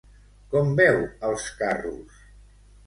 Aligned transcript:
Com 0.55 0.71
veu 0.81 0.97
els 1.31 1.47
carros? 1.61 2.29